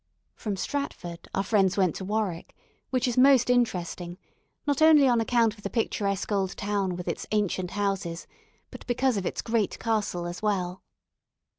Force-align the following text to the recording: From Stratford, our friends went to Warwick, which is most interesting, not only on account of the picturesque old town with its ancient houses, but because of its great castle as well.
From 0.35 0.55
Stratford, 0.55 1.27
our 1.35 1.43
friends 1.43 1.77
went 1.77 1.93
to 1.97 2.03
Warwick, 2.03 2.55
which 2.89 3.07
is 3.07 3.19
most 3.19 3.51
interesting, 3.51 4.17
not 4.65 4.81
only 4.81 5.07
on 5.07 5.21
account 5.21 5.53
of 5.53 5.61
the 5.61 5.69
picturesque 5.69 6.31
old 6.31 6.57
town 6.57 6.95
with 6.95 7.07
its 7.07 7.27
ancient 7.31 7.69
houses, 7.77 8.25
but 8.71 8.87
because 8.87 9.15
of 9.15 9.27
its 9.27 9.43
great 9.43 9.77
castle 9.77 10.25
as 10.25 10.41
well. 10.41 10.81